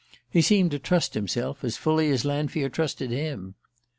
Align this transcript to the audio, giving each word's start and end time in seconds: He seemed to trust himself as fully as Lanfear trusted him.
He 0.31 0.41
seemed 0.41 0.71
to 0.71 0.79
trust 0.79 1.13
himself 1.13 1.63
as 1.63 1.77
fully 1.77 2.09
as 2.09 2.25
Lanfear 2.25 2.69
trusted 2.69 3.11
him. 3.11 3.53